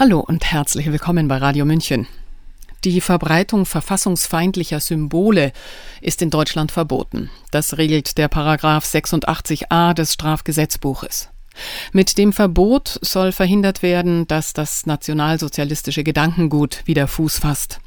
[0.00, 2.06] Hallo und herzlich willkommen bei Radio München.
[2.84, 5.50] Die Verbreitung verfassungsfeindlicher Symbole
[6.00, 7.30] ist in Deutschland verboten.
[7.50, 11.30] Das regelt der Paragraph 86a des Strafgesetzbuches.
[11.90, 17.80] Mit dem Verbot soll verhindert werden, dass das nationalsozialistische Gedankengut wieder Fuß fasst.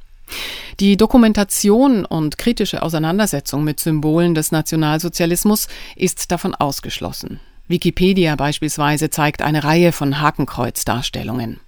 [0.82, 7.40] Die Dokumentation und kritische Auseinandersetzung mit Symbolen des Nationalsozialismus ist davon ausgeschlossen.
[7.70, 11.62] Wikipedia beispielsweise zeigt eine Reihe von Hakenkreuzdarstellungen.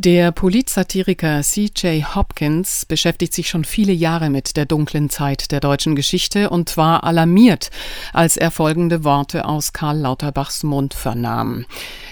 [0.00, 2.14] Der Politsatiriker C.J.
[2.14, 7.02] Hopkins beschäftigt sich schon viele Jahre mit der dunklen Zeit der deutschen Geschichte und war
[7.02, 7.72] alarmiert,
[8.12, 11.66] als er folgende Worte aus Karl Lauterbachs Mund vernahm.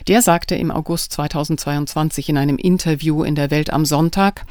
[0.08, 4.46] Der sagte im August 2022 in einem Interview in der Welt am Sonntag,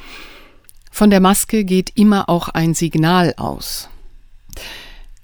[0.90, 3.90] von der Maske geht immer auch ein Signal aus.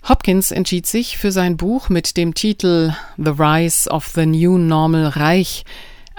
[0.07, 5.07] Hopkins entschied sich für sein Buch mit dem Titel The Rise of the New Normal
[5.07, 5.65] Reich,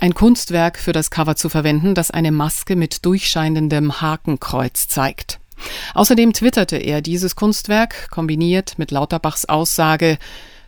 [0.04, 5.40] ein Kunstwerk für das Cover zu verwenden, das eine Maske mit durchscheinendem Hakenkreuz zeigt.
[5.94, 10.18] Außerdem twitterte er dieses Kunstwerk, kombiniert mit Lauterbachs Aussage,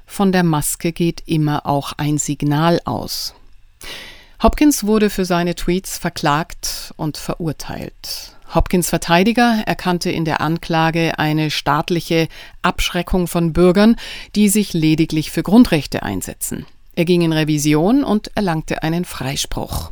[0.06, 3.36] von der Maske geht immer auch ein Signal aus.
[4.42, 8.38] Hopkins wurde für seine Tweets verklagt und verurteilt.
[8.54, 12.30] Hopkins Verteidiger erkannte in der Anklage eine staatliche
[12.62, 13.98] Abschreckung von Bürgern,
[14.34, 16.66] die sich lediglich für Grundrechte einsetzen.
[16.96, 19.92] Er ging in Revision und erlangte einen Freispruch.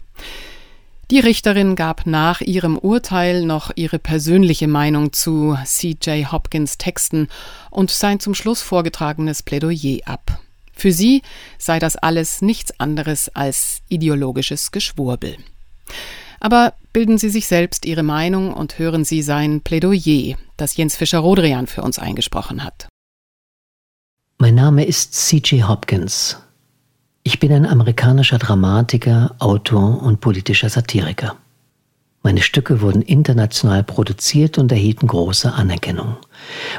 [1.12, 6.31] Die Richterin gab nach ihrem Urteil noch ihre persönliche Meinung zu C.J.
[6.31, 7.28] Hopkins Texten
[7.70, 10.40] und sein zum Schluss vorgetragenes Plädoyer ab.
[10.72, 11.22] Für sie
[11.59, 15.38] sei das alles nichts anderes als ideologisches Geschwurbel.
[16.40, 21.68] Aber bilden Sie sich selbst Ihre Meinung und hören Sie sein Plädoyer, das Jens Fischer-Rodrian
[21.68, 22.88] für uns eingesprochen hat.
[24.40, 25.68] Mein Name ist C.J.
[25.68, 26.43] Hopkins.
[27.26, 31.38] Ich bin ein amerikanischer Dramatiker, Autor und politischer Satiriker.
[32.22, 36.18] Meine Stücke wurden international produziert und erhielten große Anerkennung.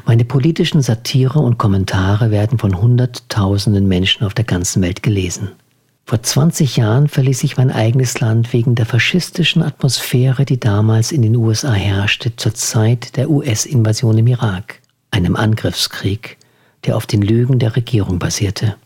[0.05, 5.52] Meine politischen Satire und Kommentare werden von Hunderttausenden Menschen auf der ganzen Welt gelesen.
[6.05, 11.23] Vor 20 Jahren verließ ich mein eigenes Land wegen der faschistischen Atmosphäre, die damals in
[11.23, 14.80] den USA herrschte, zur Zeit der US-Invasion im Irak,
[15.11, 16.36] einem Angriffskrieg,
[16.85, 18.77] der auf den Lügen der Regierung basierte.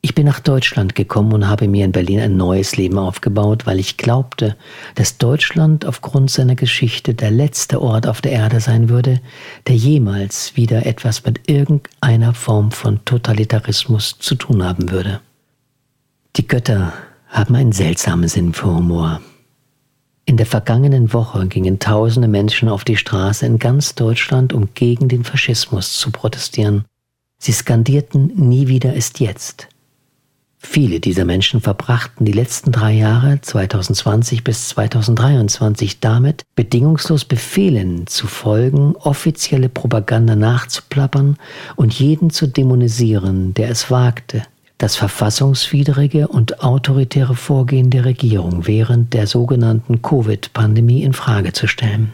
[0.00, 3.80] Ich bin nach Deutschland gekommen und habe mir in Berlin ein neues Leben aufgebaut, weil
[3.80, 4.56] ich glaubte,
[4.94, 9.20] dass Deutschland aufgrund seiner Geschichte der letzte Ort auf der Erde sein würde,
[9.66, 15.20] der jemals wieder etwas mit irgendeiner Form von Totalitarismus zu tun haben würde.
[16.36, 16.92] Die Götter
[17.26, 19.20] haben einen seltsamen Sinn für Humor.
[20.26, 25.08] In der vergangenen Woche gingen tausende Menschen auf die Straße in ganz Deutschland, um gegen
[25.08, 26.84] den Faschismus zu protestieren.
[27.38, 29.68] Sie skandierten Nie wieder ist jetzt.
[30.60, 38.26] Viele dieser Menschen verbrachten die letzten drei Jahre 2020 bis 2023 damit, bedingungslos Befehlen zu
[38.26, 41.36] folgen, offizielle Propaganda nachzuplappern
[41.76, 44.42] und jeden zu dämonisieren, der es wagte,
[44.78, 52.12] das verfassungswidrige und autoritäre Vorgehen der Regierung während der sogenannten Covid-Pandemie in Frage zu stellen.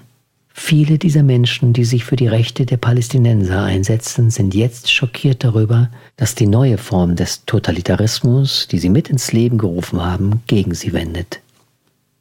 [0.57, 5.91] Viele dieser Menschen, die sich für die Rechte der Palästinenser einsetzen, sind jetzt schockiert darüber,
[6.17, 10.93] dass die neue Form des Totalitarismus, die sie mit ins Leben gerufen haben, gegen sie
[10.93, 11.41] wendet.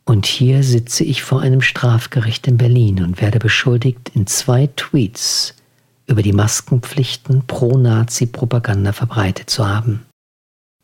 [0.04, 5.54] Und hier sitze ich vor einem Strafgericht in Berlin und werde beschuldigt, in zwei Tweets
[6.08, 10.08] über die Maskenpflichten pro Nazi-Propaganda verbreitet zu haben.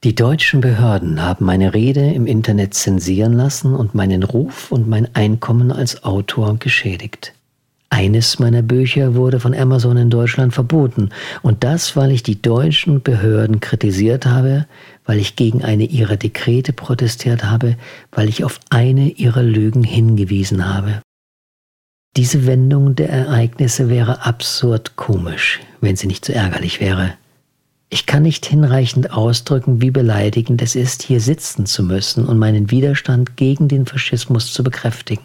[0.04, 5.14] Die deutschen Behörden haben meine Rede im Internet zensieren lassen und meinen Ruf und mein
[5.16, 7.34] Einkommen als Autor geschädigt.
[7.92, 11.10] Eines meiner Bücher wurde von Amazon in Deutschland verboten.
[11.42, 14.68] Und das, weil ich die deutschen Behörden kritisiert habe,
[15.06, 17.78] weil ich gegen eine ihrer Dekrete protestiert habe,
[18.12, 21.02] weil ich auf eine ihrer Lügen hingewiesen habe.
[22.16, 27.14] Diese Wendung der Ereignisse wäre absurd komisch, wenn sie nicht so ärgerlich wäre.
[27.90, 32.70] Ich kann nicht hinreichend ausdrücken, wie beleidigend es ist, hier sitzen zu müssen und meinen
[32.70, 35.24] Widerstand gegen den Faschismus zu bekräftigen.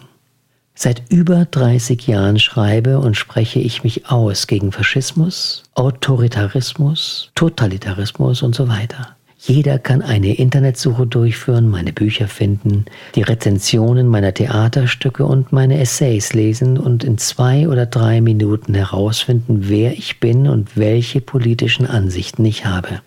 [0.76, 8.56] Seit über 30 Jahren schreibe und spreche ich mich aus gegen Faschismus, Autoritarismus, Totalitarismus und
[8.56, 9.14] so weiter.
[9.38, 16.32] Jeder kann eine Internetsuche durchführen, meine Bücher finden, die Rezensionen meiner Theaterstücke und meine Essays
[16.32, 22.44] lesen und in zwei oder drei Minuten herausfinden, wer ich bin und welche politischen Ansichten
[22.44, 23.00] ich habe.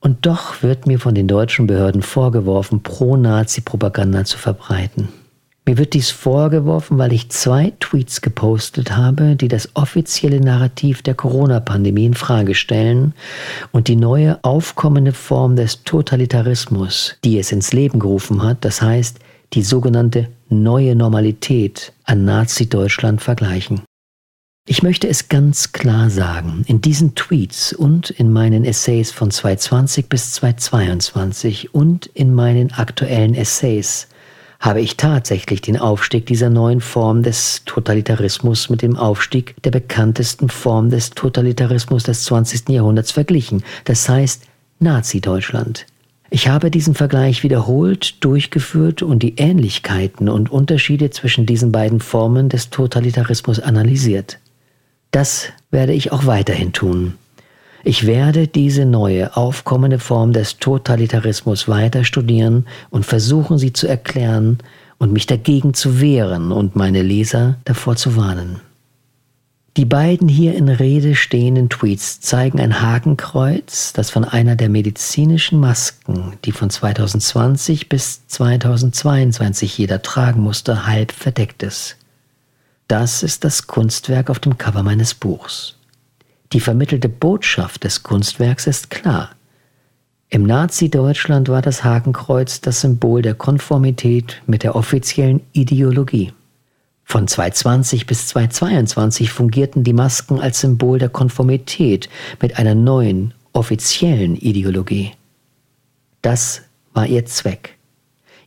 [0.00, 5.08] Und doch wird mir von den deutschen Behörden vorgeworfen, Pro-Nazi-Propaganda zu verbreiten.
[5.70, 11.14] Mir wird dies vorgeworfen, weil ich zwei Tweets gepostet habe, die das offizielle Narrativ der
[11.14, 13.14] Corona-Pandemie in Frage stellen
[13.70, 19.20] und die neue aufkommende Form des Totalitarismus, die es ins Leben gerufen hat, das heißt
[19.52, 23.82] die sogenannte neue Normalität an Nazi-Deutschland vergleichen.
[24.66, 30.08] Ich möchte es ganz klar sagen, in diesen Tweets und in meinen Essays von 2020
[30.08, 34.08] bis 2022 und in meinen aktuellen Essays
[34.60, 40.50] habe ich tatsächlich den Aufstieg dieser neuen Form des Totalitarismus mit dem Aufstieg der bekanntesten
[40.50, 42.68] Form des Totalitarismus des 20.
[42.68, 44.44] Jahrhunderts verglichen, das heißt
[44.78, 45.86] Nazi-Deutschland.
[46.28, 52.48] Ich habe diesen Vergleich wiederholt durchgeführt und die Ähnlichkeiten und Unterschiede zwischen diesen beiden Formen
[52.48, 54.38] des Totalitarismus analysiert.
[55.10, 57.14] Das werde ich auch weiterhin tun.
[57.82, 64.58] Ich werde diese neue, aufkommende Form des Totalitarismus weiter studieren und versuchen, sie zu erklären
[64.98, 68.60] und mich dagegen zu wehren und meine Leser davor zu warnen.
[69.76, 75.58] Die beiden hier in Rede stehenden Tweets zeigen ein Hakenkreuz, das von einer der medizinischen
[75.60, 81.96] Masken, die von 2020 bis 2022 jeder tragen musste, halb verdeckt ist.
[82.88, 85.76] Das ist das Kunstwerk auf dem Cover meines Buchs.
[86.52, 89.30] Die vermittelte Botschaft des Kunstwerks ist klar.
[90.30, 96.32] Im Nazi-Deutschland war das Hakenkreuz das Symbol der Konformität mit der offiziellen Ideologie.
[97.04, 102.08] Von 220 bis 222 fungierten die Masken als Symbol der Konformität
[102.40, 105.12] mit einer neuen, offiziellen Ideologie.
[106.22, 106.62] Das
[106.94, 107.79] war ihr Zweck.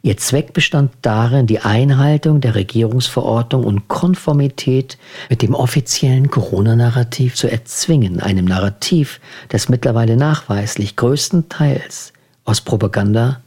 [0.05, 4.97] Ihr Zweck bestand darin, die Einhaltung der Regierungsverordnung und Konformität
[5.29, 12.11] mit dem offiziellen Corona-Narrativ zu erzwingen, einem Narrativ, das mittlerweile nachweislich größtenteils
[12.43, 13.41] aus Propaganda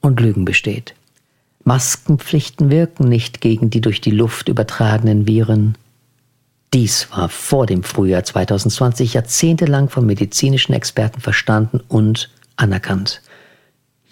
[0.00, 0.94] und Lügen besteht.
[1.62, 5.78] Maskenpflichten wirken nicht gegen die durch die Luft übertragenen Viren.
[6.74, 13.22] Dies war vor dem Frühjahr 2020 jahrzehntelang von medizinischen Experten verstanden und anerkannt.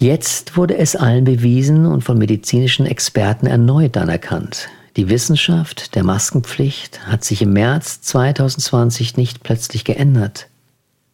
[0.01, 4.67] Jetzt wurde es allen bewiesen und von medizinischen Experten erneut anerkannt.
[4.97, 10.47] Die Wissenschaft der Maskenpflicht hat sich im März 2020 nicht plötzlich geändert.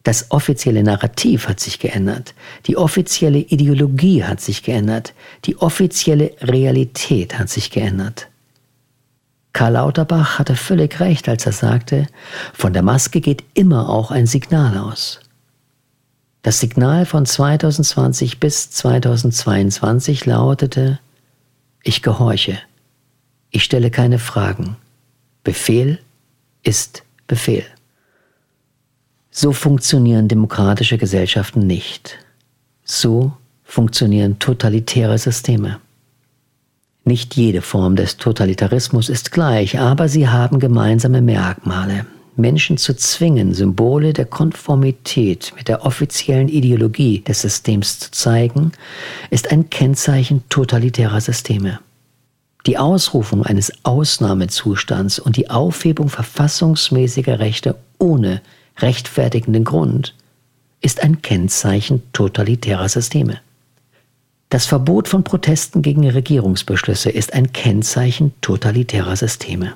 [0.04, 2.32] Das offizielle Narrativ hat sich geändert.
[2.66, 5.12] Die offizielle Ideologie hat sich geändert.
[5.44, 8.28] Die offizielle Realität hat sich geändert.
[9.52, 12.06] Karl Lauterbach hatte völlig recht, als er sagte,
[12.54, 15.20] von der Maske geht immer auch ein Signal aus.
[16.42, 21.00] Das Signal von 2020 bis 2022 lautete,
[21.82, 22.58] ich gehorche,
[23.50, 24.76] ich stelle keine Fragen,
[25.42, 25.98] Befehl
[26.62, 27.64] ist Befehl.
[29.30, 32.18] So funktionieren demokratische Gesellschaften nicht.
[32.84, 33.32] So
[33.64, 35.80] funktionieren totalitäre Systeme.
[37.04, 42.04] Nicht jede Form des Totalitarismus ist gleich, aber sie haben gemeinsame Merkmale.
[42.38, 48.72] Menschen zu zwingen, Symbole der Konformität mit der offiziellen Ideologie des Systems zu zeigen,
[49.30, 51.80] ist ein Kennzeichen totalitärer Systeme.
[52.66, 58.40] Die Ausrufung eines Ausnahmezustands und die Aufhebung verfassungsmäßiger Rechte ohne
[58.78, 60.14] rechtfertigenden Grund
[60.80, 63.40] ist ein Kennzeichen totalitärer Systeme.
[64.50, 69.74] Das Verbot von Protesten gegen Regierungsbeschlüsse ist ein Kennzeichen totalitärer Systeme.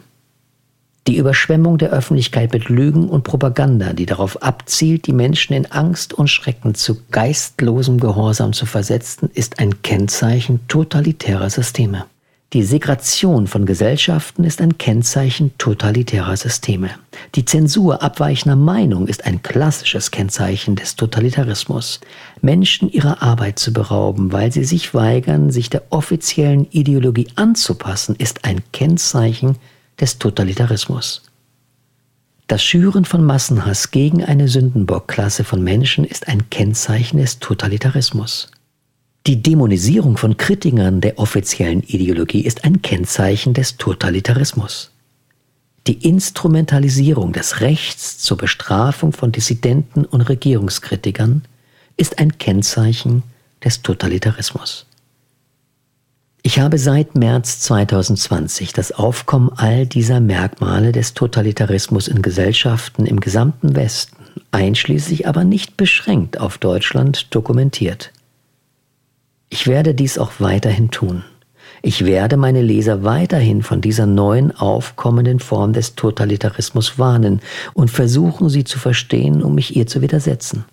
[1.09, 6.15] Die Überschwemmung der Öffentlichkeit mit Lügen und Propaganda, die darauf abzielt, die Menschen in Angst
[6.15, 12.05] und Schrecken zu geistlosem Gehorsam zu versetzen, ist ein Kennzeichen totalitärer Systeme.
[12.53, 16.91] Die Segration von Gesellschaften ist ein Kennzeichen totalitärer Systeme.
[17.35, 22.01] Die Zensur abweichender Meinung ist ein klassisches Kennzeichen des Totalitarismus.
[22.43, 28.45] Menschen ihrer Arbeit zu berauben, weil sie sich weigern, sich der offiziellen Ideologie anzupassen, ist
[28.45, 29.57] ein Kennzeichen
[30.01, 31.23] des Totalitarismus.
[32.47, 38.51] Das Schüren von Massenhass gegen eine Sündenbockklasse von Menschen ist ein Kennzeichen des Totalitarismus.
[39.27, 44.91] Die Dämonisierung von Kritikern der offiziellen Ideologie ist ein Kennzeichen des Totalitarismus.
[45.87, 51.43] Die Instrumentalisierung des Rechts zur Bestrafung von Dissidenten und Regierungskritikern
[51.97, 53.23] ist ein Kennzeichen
[53.65, 54.87] des Totalitarismus.
[56.45, 63.21] Ich habe seit März 2020 das Aufkommen all dieser Merkmale des Totalitarismus in Gesellschaften im
[63.21, 64.17] gesamten Westen,
[64.51, 68.11] einschließlich aber nicht beschränkt auf Deutschland, dokumentiert.
[69.51, 71.23] Ich werde dies auch weiterhin tun.
[71.81, 77.41] Ich werde meine Leser weiterhin von dieser neuen aufkommenden Form des Totalitarismus warnen
[77.73, 80.65] und versuchen, sie zu verstehen, um mich ihr zu widersetzen.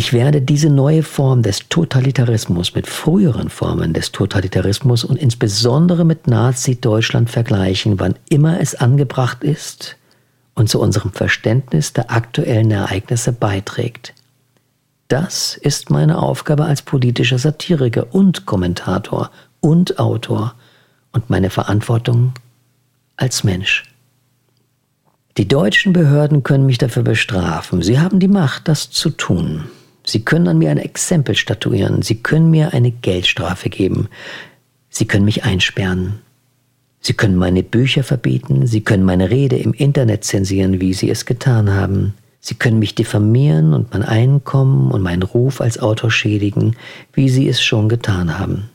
[0.00, 6.26] Ich werde diese neue Form des Totalitarismus mit früheren Formen des Totalitarismus und insbesondere mit
[6.26, 9.98] Nazi-Deutschland vergleichen, wann immer es angebracht ist
[10.54, 14.14] und zu unserem Verständnis der aktuellen Ereignisse beiträgt.
[15.08, 19.30] Das ist meine Aufgabe als politischer Satiriker und Kommentator
[19.60, 20.54] und Autor
[21.12, 22.32] und meine Verantwortung
[23.18, 23.84] als Mensch.
[25.36, 27.82] Die deutschen Behörden können mich dafür bestrafen.
[27.82, 29.64] Sie haben die Macht, das zu tun.
[30.10, 32.02] Sie können an mir ein Exempel statuieren.
[32.02, 34.08] Sie können mir eine Geldstrafe geben.
[34.88, 36.18] Sie können mich einsperren.
[37.00, 38.66] Sie können meine Bücher verbieten.
[38.66, 42.14] Sie können meine Rede im Internet zensieren, wie Sie es getan haben.
[42.40, 46.76] Sie können mich diffamieren und mein Einkommen und meinen Ruf als Autor schädigen,
[47.12, 48.68] wie Sie es schon getan haben.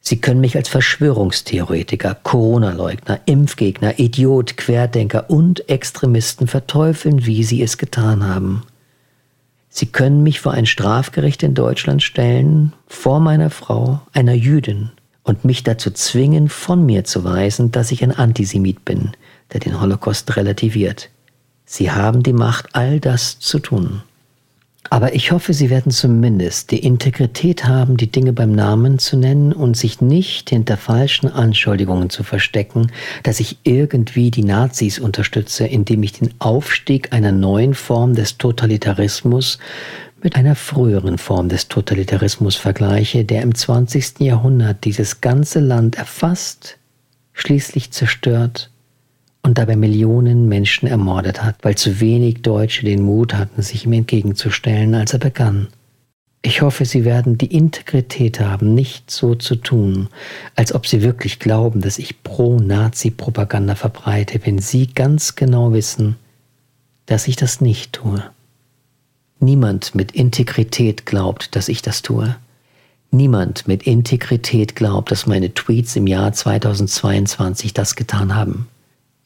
[0.00, 7.78] Sie können mich als Verschwörungstheoretiker, Corona-Leugner, Impfgegner, Idiot, Querdenker und Extremisten verteufeln, wie Sie es
[7.78, 8.64] getan haben.
[9.72, 14.90] Sie können mich vor ein Strafgericht in Deutschland stellen, vor meiner Frau, einer Jüdin,
[15.22, 19.12] und mich dazu zwingen, von mir zu weisen, dass ich ein Antisemit bin,
[19.52, 21.08] der den Holocaust relativiert.
[21.64, 24.02] Sie haben die Macht, all das zu tun.
[24.92, 29.52] Aber ich hoffe, Sie werden zumindest die Integrität haben, die Dinge beim Namen zu nennen
[29.52, 32.90] und sich nicht hinter falschen Anschuldigungen zu verstecken,
[33.22, 39.58] dass ich irgendwie die Nazis unterstütze, indem ich den Aufstieg einer neuen Form des Totalitarismus
[40.24, 44.18] mit einer früheren Form des Totalitarismus vergleiche, der im 20.
[44.18, 46.78] Jahrhundert dieses ganze Land erfasst,
[47.32, 48.70] schließlich zerstört
[49.42, 53.92] und dabei Millionen Menschen ermordet hat, weil zu wenig Deutsche den Mut hatten, sich ihm
[53.92, 55.68] entgegenzustellen, als er begann.
[56.42, 60.08] Ich hoffe, Sie werden die Integrität haben, nicht so zu tun,
[60.56, 66.16] als ob Sie wirklich glauben, dass ich Pro-Nazi-Propaganda verbreite, wenn Sie ganz genau wissen,
[67.04, 68.22] dass ich das nicht tue.
[69.38, 72.36] Niemand mit Integrität glaubt, dass ich das tue.
[73.10, 78.68] Niemand mit Integrität glaubt, dass meine Tweets im Jahr 2022 das getan haben.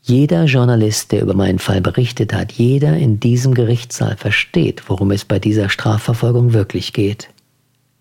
[0.06, 5.24] Jeder Journalist, der über meinen Fall berichtet hat, jeder in diesem Gerichtssaal versteht, worum es
[5.24, 7.30] bei dieser Strafverfolgung wirklich geht.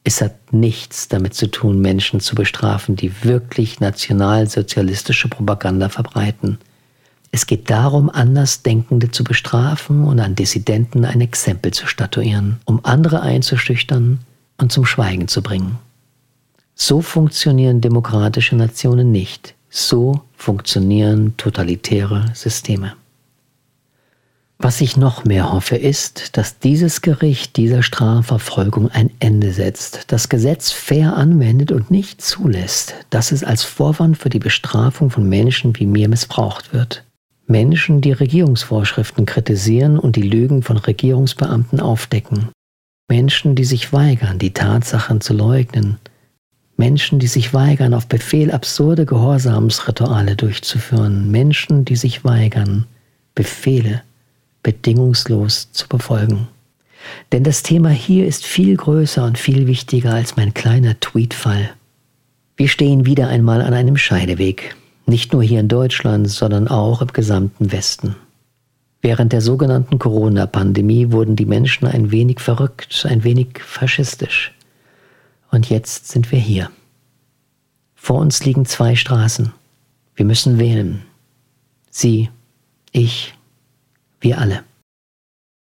[0.04, 6.58] Es hat nichts damit zu tun, Menschen zu bestrafen, die wirklich nationalsozialistische Propaganda verbreiten.
[7.32, 13.22] Es geht darum, Andersdenkende zu bestrafen und an Dissidenten ein Exempel zu statuieren, um andere
[13.22, 14.20] einzuschüchtern
[14.58, 15.78] und zum Schweigen zu bringen.
[16.76, 19.56] So funktionieren demokratische Nationen nicht.
[19.76, 22.94] So funktionieren totalitäre Systeme.
[24.60, 30.30] Was ich noch mehr hoffe, ist, dass dieses Gericht dieser Strafverfolgung ein Ende setzt, das
[30.30, 35.76] Gesetz fair anwendet und nicht zulässt, dass es als Vorwand für die Bestrafung von Menschen
[35.76, 37.04] wie mir missbraucht wird.
[37.48, 42.50] Menschen, die Regierungsvorschriften kritisieren und die Lügen von Regierungsbeamten aufdecken.
[43.10, 45.98] Menschen, die sich weigern, die Tatsachen zu leugnen,
[46.78, 51.30] Menschen, die sich weigern, auf Befehl absurde Gehorsamsrituale durchzuführen.
[51.30, 52.86] Menschen, die sich weigern,
[53.36, 54.02] Befehle
[54.64, 56.48] bedingungslos zu befolgen.
[57.32, 61.70] Denn das Thema hier ist viel größer und viel wichtiger als mein kleiner Tweetfall.
[62.56, 64.76] Wir stehen wieder einmal an einem Scheideweg,
[65.06, 68.16] nicht nur hier in Deutschland, sondern auch im gesamten Westen.
[69.02, 74.54] Während der sogenannten Corona-Pandemie wurden die Menschen ein wenig verrückt, ein wenig faschistisch.
[75.54, 76.72] Und jetzt sind wir hier.
[77.94, 79.54] Vor uns liegen zwei Straßen.
[80.16, 81.06] Wir müssen wählen.
[81.92, 82.32] Sie,
[82.92, 83.36] ich,
[84.20, 84.64] wir alle.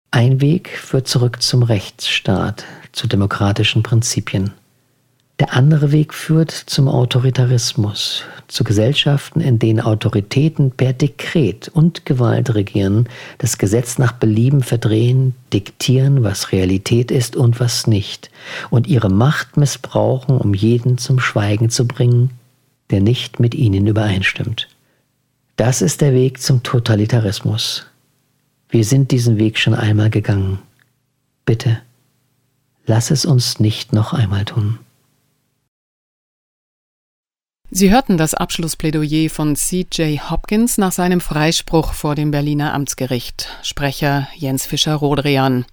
[0.10, 4.51] Ein Weg führt zurück zum Rechtsstaat, zu demokratischen Prinzipien.
[5.39, 12.56] Der andere Weg führt zum Autoritarismus, zu Gesellschaften, in denen Autoritäten per Dekret und Gewalt
[12.56, 18.32] regieren, das Gesetz nach Belieben verdrehen, diktieren, was Realität ist und was nicht,
[18.72, 22.32] und ihre Macht missbrauchen, um jeden zum Schweigen zu bringen,
[22.89, 24.67] der nicht mit ihnen übereinstimmt.
[25.56, 27.86] Das ist der Weg zum Totalitarismus.
[28.70, 30.58] Wir sind diesen Weg schon einmal gegangen.
[31.46, 31.77] Bitte,
[32.88, 34.79] lass es uns nicht noch einmal tun.
[37.69, 40.31] Sie hörten das Abschlussplädoyer von C.J.
[40.31, 43.50] Hopkins nach seinem Freispruch vor dem Berliner Amtsgericht.
[43.62, 45.65] Sprecher Jens Fischer-Rodrian.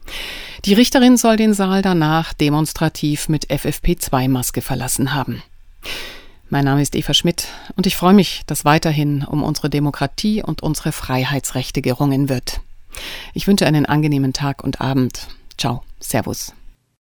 [0.65, 5.45] Die Richterin soll den Saal danach demonstrativ mit FFP2-Maske verlassen haben.
[6.51, 7.47] Mein Name ist Eva Schmidt
[7.77, 12.61] und ich freue mich, dass weiterhin um unsere Demokratie und unsere Freiheitsrechte gerungen wird.
[13.35, 15.29] Ich wünsche einen angenehmen Tag und Abend.
[15.57, 16.55] Ciao, Servus.